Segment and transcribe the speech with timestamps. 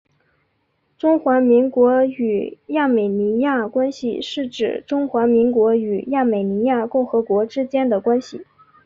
[0.97, 8.43] 中华民国与亚美尼亚关系是指中华民国与亚美尼亚共和国之间的关系。